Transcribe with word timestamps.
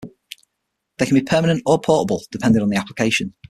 They 0.97 1.05
can 1.05 1.13
be 1.13 1.21
permanent 1.21 1.61
or 1.67 1.79
portable, 1.79 2.23
depending 2.31 2.63
on 2.63 2.69
the 2.69 2.77
application. 2.77 3.35